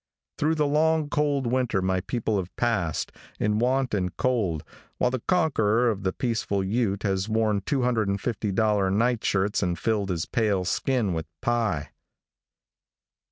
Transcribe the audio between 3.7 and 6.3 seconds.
and cold, while the conqueror of the